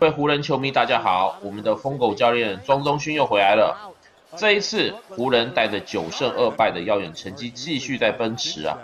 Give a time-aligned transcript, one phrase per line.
[0.00, 1.36] 各位湖人球迷，大家好！
[1.42, 3.92] 我们的疯狗教练庄宗勋又回来了。
[4.34, 8.78] 这一次，湖人带着九胜二败的耀眼成绩继续在奔驰啊。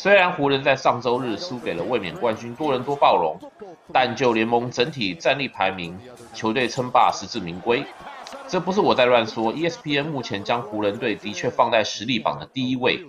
[0.00, 3.36] 虽然湖人在上周日输给了卫冕冠军多伦多暴龙，
[3.92, 5.98] 但就联盟整体战力排名，
[6.32, 7.84] 球队称霸实至名归。
[8.46, 13.04] 这不是我在乱说，ESPN 目前将湖人队的确放在实力榜的第一位。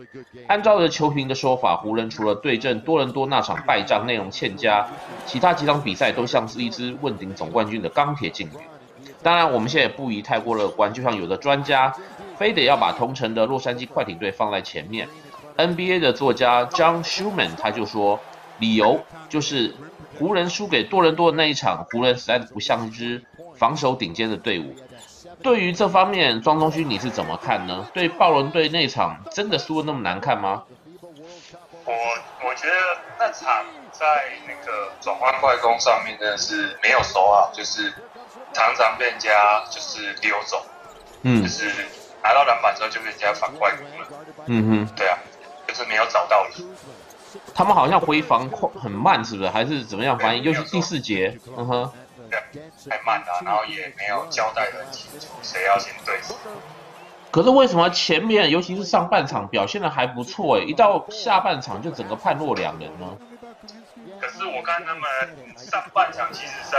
[0.48, 4.88] 按照着球评的说法，湖人除了对阵多伦多那场败仗内容欠佳，
[5.28, 8.53] 其他几场比赛都像是一支问鼎总冠军的钢铁劲旅。
[9.22, 11.94] 当然，我们现在也不宜太过乐观，就像有的专家
[12.36, 15.08] 非得要把同城的洛杉矶快艇队放在前面。
[15.59, 18.20] NBA 的作家 John Schumann 他就说，
[18.59, 19.76] 理由就是
[20.17, 23.22] 湖人输给多伦多的那一场，湖人实在不像一支
[23.58, 24.73] 防守顶尖的队伍。
[25.44, 27.88] 对于这方面，庄宗勋你是怎么看呢？
[27.94, 30.64] 对暴龙队那场真的输的那么难看吗？
[31.86, 31.94] 我
[32.47, 32.75] 我觉得
[33.17, 34.06] 那场在
[34.47, 37.91] 那个转换快攻上面真的是没有守好，就是
[38.53, 39.30] 常常被人家
[39.69, 40.64] 就是溜走，
[41.23, 41.69] 嗯，就是
[42.22, 44.08] 拿到篮板之后就被人家反快攻了，
[44.47, 45.28] 嗯哼，对啊，就
[45.80, 46.66] 是没有找到你。
[47.55, 49.49] 他们好像回防很慢，是不是？
[49.49, 50.19] 还是怎么样？
[50.19, 51.91] 反应尤其第四节，嗯哼。
[52.88, 56.35] 太慢了，然后也没有交代很清楚谁要先对谁。
[57.31, 63.17] 可是为什么前面，尤其是上半场表现的还不错，哎，一到下半场就整个判若两人呢？
[64.22, 65.03] 可是我看他们
[65.57, 66.77] 上半场其实，在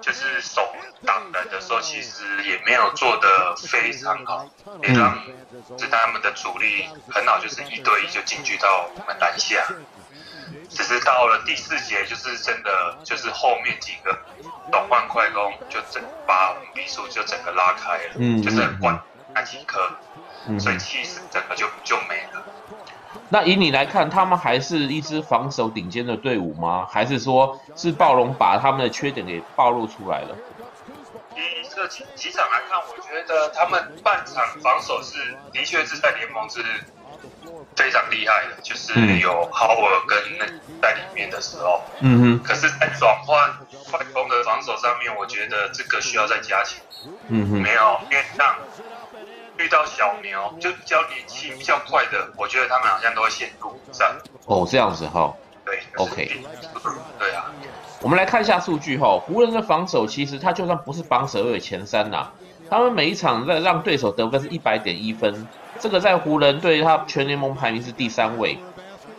[0.00, 0.72] 就是守
[1.04, 4.46] 挡人的时候，其实也没有做得非常好，
[4.82, 5.18] 也让
[5.76, 9.66] 就他们的主力很好，就是一对一就进去到我们篮下。
[10.68, 14.18] 只是到了第四节，就是真的，就是后面几个
[14.70, 18.98] 转换快攻，就整把我们比数就整个拉开了，嗯，就是关
[19.34, 19.90] 那几颗，
[20.48, 22.44] 嗯，所以气势整个就就没了。
[23.32, 26.86] 那以你来看，他们还是一支防守顶尖的队伍吗？
[26.90, 30.36] 还是说是暴龙把他们的缺点给暴露出来了？
[31.34, 36.62] 以这个几几场来看，我觉得他们半场防守是的确是在联盟是。
[37.74, 40.44] 非常厉害的，就是有豪尔跟那
[40.82, 42.42] 在里面的时候，嗯哼。
[42.42, 43.50] 可是，在转换
[43.90, 46.80] 快攻的防守上面，我觉得这个需要再加强。
[47.28, 47.62] 嗯哼。
[47.62, 48.54] 没有，因为像
[49.62, 54.16] 遇到小牛，就比较年轻、比较快的，我觉得他们好像都会陷入战。
[54.46, 55.32] 哦，这样子哈。
[55.64, 55.78] 对。
[55.96, 56.40] OK。
[57.18, 57.52] 对啊。
[58.00, 62.30] 我们来看一下数据哈，湖人的防守其实他就算不是榜首也有前三呐，
[62.68, 65.46] 他们每一场在让对手得分是一百点一分。
[65.78, 68.58] 这个在湖人队，他全联盟排名是第三位。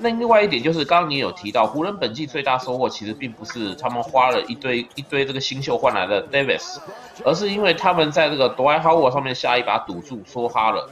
[0.04, 6.78] 那另外一点就是，刚刚你有提到，湖人本季最大收获其实并不是他们花了一堆一堆这个新秀换来的 Davis，
[7.24, 10.90] 而是因为他们在这个 d w i h o w a r 上面下一把赌注，梭哈了，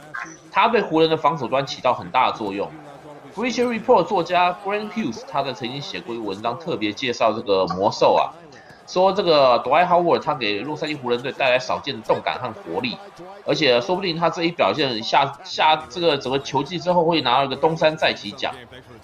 [0.50, 2.70] 他对湖人的防守端起到很大的作用。
[3.34, 8.32] Bleacher Report 作家 Grant Hughes 他在曾经写过一个文章，特别介绍这个魔兽啊。
[8.92, 12.98] 说这个 Dwight Howard 他给洛杉矶湖人队带来少见的动感和活力，
[13.46, 18.52] 而且说不定他这一表现下下这个整个球季之后会拿到一个东山再起奖。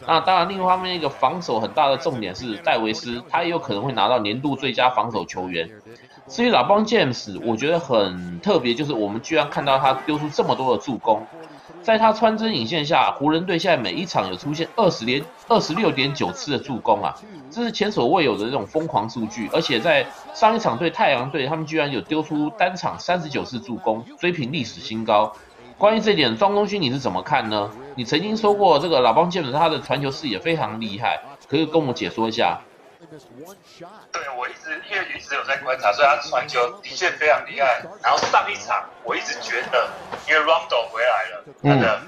[0.06, 5.70] 那当然，另一方面一个防守很大的重点是戴维斯，他也有可能会拿到年度最佳防守球员。
[6.26, 11.26] 至于老邦 James，我觉得很特别，就是我们居然看到他丢出这么多的助攻。
[11.82, 17.14] 在他穿针引线下，湖人队现在每一场有出现二十连二十六点九次的助攻啊，
[17.50, 19.48] 这是前所未有的这种疯狂数据。
[19.52, 25.32] 而且在上一场对太阳队，他们居然有丢出单场三十九次助攻，追平历史新高。
[25.78, 27.70] 关于这点，庄东勋你是怎么看呢？
[27.94, 32.58] 你曾经说过这个老邦杰姆他的传球视野非常厉害，可以跟我解说一下？
[34.12, 37.80] 对，我一直因为一直有在观察，所以他传球的确非常厉害。
[38.02, 39.88] 然后上一场我一直觉得，
[40.28, 42.00] 因为 Rondo 回来了，他的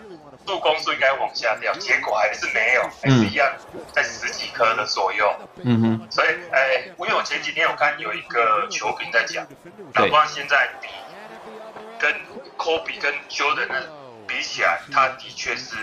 [0.46, 3.52] 助攻数应该往下掉，结果还是没有，还是一样
[3.92, 5.32] 在十几颗的左右。
[5.62, 6.08] 嗯哼。
[6.10, 9.47] 所以，哎，因为我前几天我看有一个球评在讲，
[9.94, 10.88] 老邦现在比
[11.98, 12.12] 跟
[12.59, 13.68] Kobe 跟 Jordan
[14.26, 15.76] 比起来，他的确是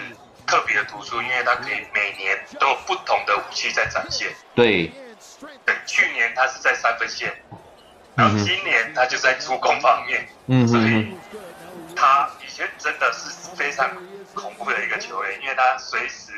[0.48, 4.34] 特别的突出，因为他可以每年都有不同的武器在展现。
[4.56, 4.92] 对。
[5.66, 7.32] 对，去年他是在三分线，
[8.16, 11.16] 然后今年他就在助攻方面，嗯，所以
[11.96, 13.88] 他以前真的是非常
[14.34, 16.32] 恐怖的一个球员，因为他随时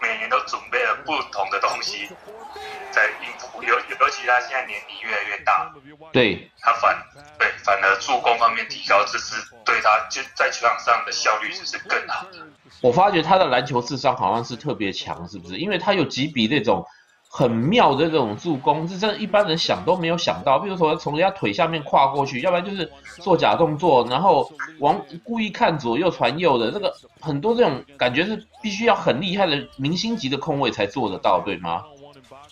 [0.00, 2.08] 每年都准备了不同的东西
[2.92, 5.72] 在应付，尤尤其他现在年龄越来越大，
[6.12, 6.96] 对，他反
[7.38, 9.34] 对反而助攻方面提高，这是
[9.64, 12.38] 对他就在球场上的效率就是更好的。
[12.80, 15.58] 我发觉他的篮球智商好像是特别强，是不是？
[15.58, 16.86] 因为他有几笔那种。
[17.28, 20.58] 很妙的这种助攻，是真的一般人想都没有想到。
[20.58, 31.84] 比如说从人家腿下面跨过去，要不然就是做假动作，然后往故意看左右传右的这个，很多这种感觉是必须要很厉害的明星级的控卫才做得到，对吗？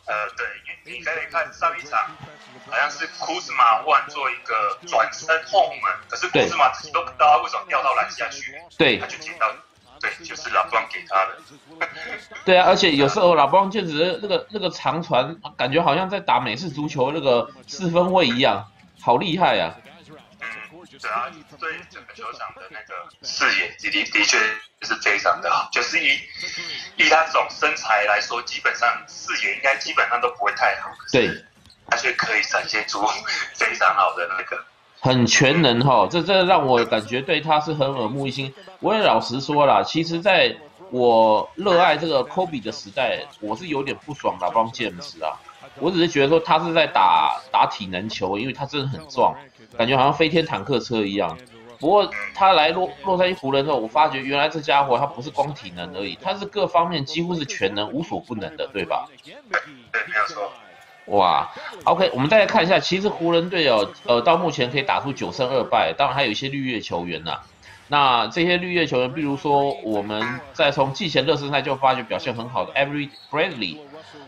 [0.06, 1.98] 呃，对，你可以看上一场，
[2.66, 9.52] 好像是库兹马换做一个转身后门，可是库兹马自己都不知道他为什么掉到篮下去，对，他就接到，
[10.00, 11.38] 对，就是老布朗给他的。
[12.44, 18.70] 对啊，而且有时候老布朗简直那个那个长传，感觉好像在打美式足球那个四分卫一样，
[19.00, 19.74] 好厉害啊！
[19.76, 19.84] 嗯
[21.00, 21.26] 对啊，
[21.58, 24.38] 对整个球场的那个视野的的的确
[24.82, 26.20] 是非常的好，就是以
[26.96, 30.90] 以他这种身材来说，基本上视野应该基本上都不会太好。
[31.10, 31.28] 对，
[31.94, 33.00] 他却可以展现出
[33.54, 34.60] 非常好的那个，
[34.98, 38.52] 很全能哈，这这让我感觉对他是很耳目一新。
[38.80, 40.56] 我也老实说了，其实在
[40.90, 45.38] 我热爱这个 Kobe 的时代，我是有点不爽的，LeBron James 啊，
[45.78, 49.32] 我只是觉得说他是在打打体能球，因为他真的很壮。
[49.78, 51.38] 感觉好像飞天坦克车一样，
[51.78, 59.08] 不过他来洛洛杉矶湖人之后，我发觉原来这家伙他不是光体能而已，他是各方面几乎是全能，无所不能的，对吧？
[59.22, 59.32] 对，
[60.08, 60.50] 没有错。
[61.06, 61.50] 哇
[61.84, 67.40] ，OK，我们再来看一下，其实湖人队哦，呃，到目前可以打出九胜二败，当然还有一些绿叶球员呐、
[67.88, 73.78] 那这些绿叶球员，比如说我们在从季前热身赛就发觉表现很好的 Avery Bradley。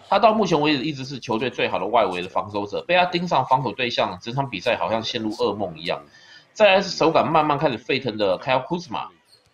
[0.08, 6.00] 他到目前为止一直是球队最好的外围的防守者，被他盯上防守对象，整场比赛好像陷入噩梦一样。
[6.52, 9.08] 再来是手感慢慢开始沸腾的 Kyle Kuzma，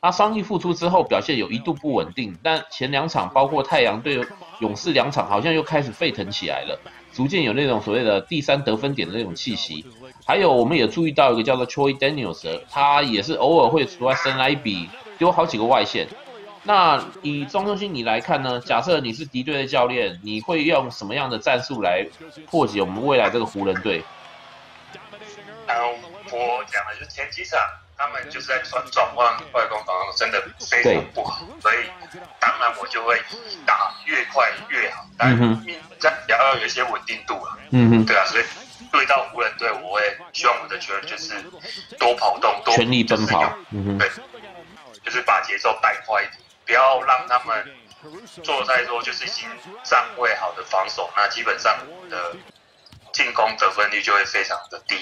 [0.04, 4.20] 他伤愈复出之后表现有一度不稳定，但前两场包括太阳对、
[4.58, 6.76] 勇士两场好像又开始沸腾起来了，
[7.12, 9.87] 逐渐有那种所谓的第三得分点的那种气息。
[10.26, 16.08] 还有我们也注意到一个叫做 Troy Daniels，他也是偶尔会出来神来一笔，丢好几个外线。
[16.64, 18.58] 那以庄中心你来看呢？
[18.58, 22.05] 假设你是敌对的教练，你会用什么样的战术来
[22.50, 24.02] 破解我们未来这个湖人队？
[25.69, 25.76] 嗯，
[26.32, 27.56] 我讲的就是前几场
[28.02, 31.76] 他们就是在转转换快攻防守真的非常不好，所以
[32.40, 33.16] 当然我就会
[33.64, 35.31] 打越快越好，但
[36.00, 37.58] 这样也要有一些稳定度了。
[37.70, 38.44] 嗯哼，对啊，所以
[38.90, 41.40] 对到湖人队，我会希望我的球员就是
[41.96, 43.44] 多跑动，多全力奔跑。
[43.70, 44.10] 嗯哼，对，
[45.05, 46.38] 就是把节奏带快一点。
[46.66, 47.64] 不要让他们
[48.43, 49.48] 做太多，就是已经
[49.84, 51.72] 站位好的防守，那基本上
[52.10, 52.34] 的
[53.12, 54.96] 进攻得分率就会非常的低，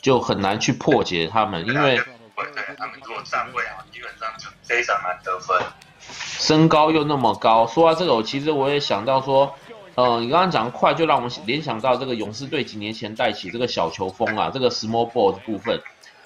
[0.00, 2.00] 就很难去破解他们，因为
[2.36, 5.56] 对，对他们如果站位啊，基本上就非常难得分。
[6.00, 9.54] 身高又那么高，说到这个，我其实我也想到说，
[9.94, 15.80] 呃，你刚刚讲快，就让我们联想到这个勇士队几年前带起这个小球风啊，这个 small ball 的部分。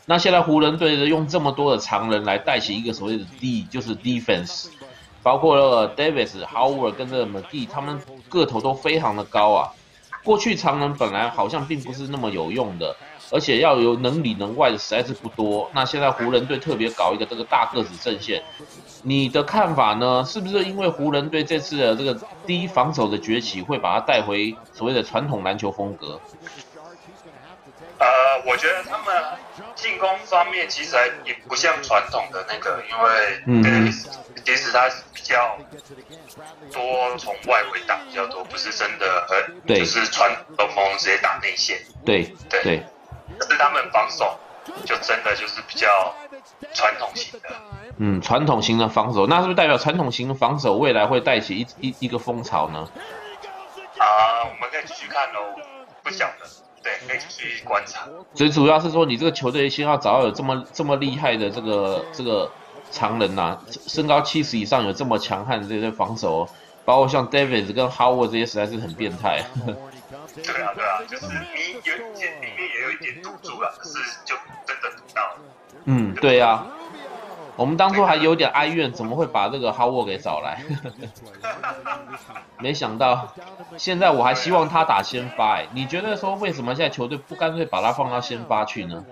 [0.06, 4.68] 那现在湖人队的用这么多的长人来带起一个所谓的 D，就是 defense。
[5.22, 9.68] 包括那个 Davis、Howard 跟这个 McGee，他们个头都非常的高啊。
[10.24, 12.96] 过去长人本来好像并不是那么有用的，
[13.30, 15.70] 而且要有能里能外的实在是不多。
[15.74, 18.42] 那现在湖人队特别搞一个这个大个子阵线，
[19.02, 20.24] 你的看法呢？
[20.26, 26.20] 是不是因为湖人队这次的这个第一防守的崛起，会把他带回所谓的传统篮球风格？
[27.98, 28.06] 呃，
[28.46, 29.12] 我觉得他们
[29.74, 34.06] 进攻方面其实还也不像传统的那个，因为 Davis
[34.44, 35.58] 其实他是比较
[36.72, 41.76] 多从外围打比较多，不是真的很就是传中锋直接打内线。
[42.04, 42.82] 对对
[43.48, 44.38] 是他们防守
[44.84, 46.14] 就真的就是比较
[46.74, 47.48] 传统型的。
[47.96, 52.88] 嗯，传统型的防守，那是不是代表传统型的防守未来会带起一一一个风潮呢？
[53.98, 55.56] 啊、呃，我们可以继续看哦，
[56.02, 56.46] 不晓得。
[56.80, 58.06] 对，可以继续观察。
[58.34, 62.48] 最主要是说，你这个球队先要找到有这么这么厉害的这个这个
[62.92, 66.48] 常人呐、啊，身高七十以上有这么强悍的这些防守，
[66.84, 69.42] 包括像 Davis 跟 Howard 这些，实在是很变态。
[70.36, 71.98] 对啊，对啊，就是你有一
[73.58, 74.34] 可是就
[74.66, 75.36] 真的赌到了。
[75.84, 76.66] 嗯，对呀、啊。
[77.56, 80.62] 我们当初还有点哀怨，怎么会把这个 Howard 给找来？
[82.60, 83.34] 没想到，
[83.76, 85.56] 现在我还希望他打先发。
[85.56, 89.04] 哎，你觉得说为什么现在球队不干脆把他放到先发去呢？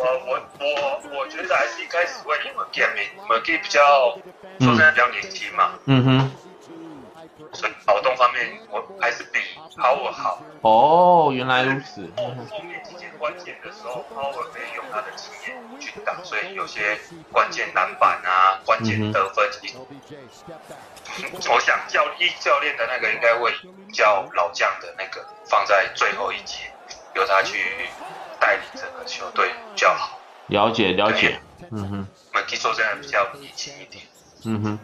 [0.00, 3.80] 我我我我觉得还是一开始会以 McGee，McGee 比较
[4.58, 5.70] 说真的比较年轻嘛。
[5.84, 6.30] 嗯哼。
[7.52, 9.38] 所以跑动方面我还是比
[9.76, 10.42] Howard 好。
[10.62, 12.10] 哦，原来如此。
[12.16, 15.58] 后后面几节关键的时候，Howard 可以用他的经验。
[15.80, 16.98] 去打，所以有些
[17.30, 19.48] 关键篮板啊，关键得分，
[20.18, 23.54] 嗯、我想教一教练的那个应该会
[23.92, 26.72] 叫老将的那个放在最后一节，
[27.14, 27.88] 由他去
[28.40, 30.18] 带领整个球队比较好。
[30.48, 34.04] 了解了解，嗯哼，我们可以说这样比较年轻一点。
[34.44, 34.78] 嗯哼，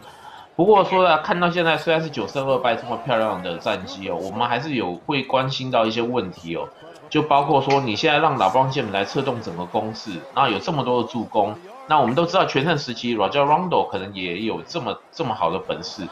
[0.55, 6.69] 不过说啊，看到现在虽然是九胜二败这么漂亮的战绩哦，我们还是有会关心到一些问题哦。
[7.09, 11.55] 就包括说，你现在让老布朗杰姆来策动整个攻势，那有这么多的助攻，
[11.87, 16.07] 那我们都知道全盛时期，Rajon Rondo 可能也有这么这么好的本事，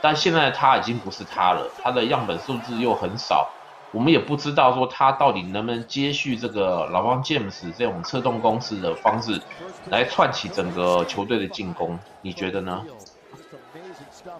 [0.00, 3.48] 但现在他已经不是他了，他的样本数字又很少，
[3.92, 9.40] 我们也不知道说他到底能不能接续这个老邦 James 这种策动攻势的方式
[9.90, 12.82] 来串起整个球队的进攻，你觉得呢？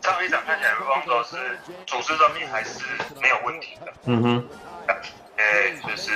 [0.02, 2.80] 上一场看起来，Rondo 是组织能力还是
[3.21, 3.92] 没有问题的。
[4.04, 4.49] 嗯哼，
[5.37, 6.11] 呃，就是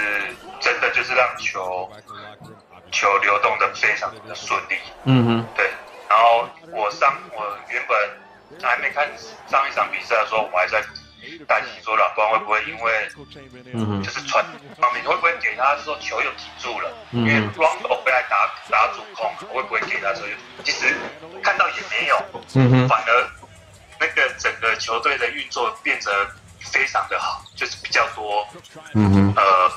[0.61, 1.91] 真的就是让球
[2.91, 4.77] 球流动的非常的顺利。
[5.05, 5.71] 嗯哼，对。
[6.09, 7.99] 然后我上我原本
[8.63, 9.09] 还没看
[9.49, 10.83] 上一场比赛的时候，我还在
[11.47, 13.09] 担心说老邦会不会因为
[14.03, 14.45] 就是传
[14.79, 20.23] 方面会不会给他说球又停住了，因为 Rondo 回来打打主控，会不会给他球？
[20.63, 20.95] 其实
[21.43, 22.17] 看到也没有，
[22.55, 23.31] 嗯哼，反而。
[24.05, 26.27] 那个整个球队的运作变得
[26.61, 28.47] 非常的好，就是比较多，
[28.93, 29.71] 嗯哼，呃，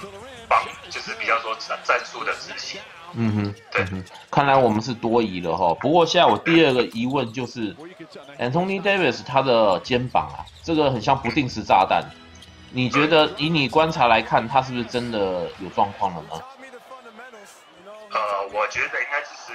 [0.50, 2.81] 帮就是比较多战战术的执行，
[3.13, 5.74] 嗯哼，对，嗯、看来我们是多疑了哈。
[5.75, 7.74] 不过现在我第二个疑问就是
[8.38, 12.03] ，Anthony Davis 他的肩膀啊，这个很像不定时炸弹，
[12.72, 16.29] 你觉得以你观察来看，他是不是真的有状况了呢？
[18.10, 19.53] 呃，我觉得应该只是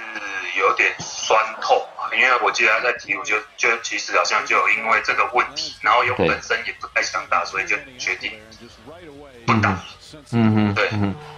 [0.57, 8.31] 有点酸痛嘛，因为我记得他在体育就就其实好像就有因为这个问题，然后又本身也不太想打，所以就决定
[9.45, 9.79] 不打。
[10.31, 10.89] 嗯嗯，对。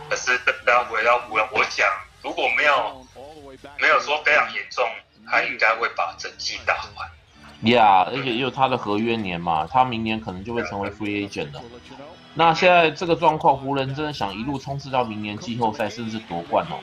[0.09, 1.87] 可是等到回到湖人，我想
[2.21, 3.05] 如果没有
[3.79, 4.85] 没有说非常严重，
[5.29, 7.09] 他应该会把整季打完。
[7.61, 11.63] 呀、yeah，而且也有他的合约年嘛，他明年可能就会成为 free agent 了。
[12.37, 16.75] 那现在这个状况，湖人真的想一路冲刺到明年季后赛，甚至夺冠哦。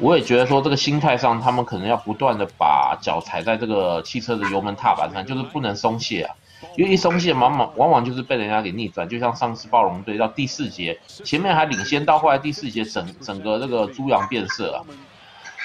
[0.00, 6.34] 我也觉得说，这个心态上，他们可能要不断的把脚踩在这个汽车的油门踏板上，就是不能松懈啊。
[6.76, 9.08] 因为一松懈，往往往往就是被人家给逆转。
[9.08, 14.82] 就像上次暴龙队到第四节，前面还领先，到后来第四节整整个这个猪羊变色啊，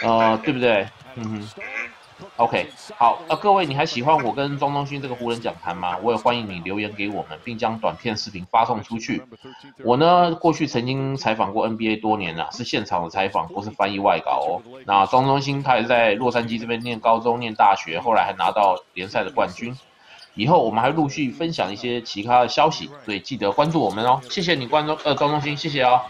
[0.03, 0.87] 呃，对不对？
[1.15, 1.47] 嗯哼。
[2.37, 5.97] OK，好，那、呃、各位，你还喜欢我跟庄东勋这个湖人讲坛吗？
[6.01, 9.21] 我也欢迎你留言给我们，并将短片视频发送出去。
[9.83, 14.61] 我呢，过去曾经采访过 NBA 多年了，是现场的采访，不是翻译外稿哦。
[14.85, 19.75] 那庄东勋他也在洛杉矶这边念高中、念大学，后来还拿到联赛的冠军。
[20.35, 24.19] 以后我们还陆续分享一些其他的消息，所以记得关注我们哦。
[24.29, 26.01] 谢谢你关注，呃，庄东勋，谢谢哦。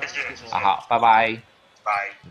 [0.00, 0.50] 谢谢。
[0.50, 1.36] 好好，拜拜。
[1.84, 2.23] 拜。